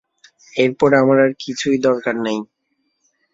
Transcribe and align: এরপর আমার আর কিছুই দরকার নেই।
এরপর 0.53 0.89
আমার 1.01 1.17
আর 1.25 1.31
কিছুই 1.43 1.77
দরকার 1.87 2.15
নেই। 2.25 2.39